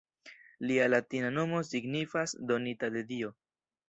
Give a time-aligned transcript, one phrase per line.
[0.69, 3.31] Lia latina nomo signifas “donita de dio“.